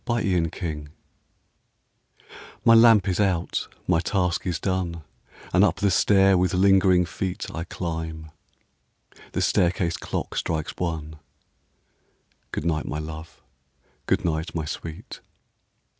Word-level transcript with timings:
A 0.07 0.13
LATE 0.13 0.51
GOOD 0.51 0.63
NIGHT 0.63 0.87
My 2.65 2.73
lamp 2.73 3.07
is 3.07 3.19
out, 3.19 3.67
my 3.85 3.99
task 3.99 4.47
is 4.47 4.59
done, 4.59 5.03
And 5.53 5.63
up 5.63 5.75
the 5.75 5.91
stair 5.91 6.39
with 6.39 6.55
lingering 6.55 7.05
feet 7.05 7.45
I 7.53 7.65
climb. 7.65 8.31
The 9.33 9.43
staircase 9.43 9.97
clock 9.97 10.35
strikes 10.35 10.73
one. 10.79 11.17
Good 12.51 12.65
night, 12.65 12.85
my 12.87 12.97
love! 12.97 13.43
good 14.07 14.25
night, 14.25 14.55
my 14.55 14.65
sweet! 14.65 15.19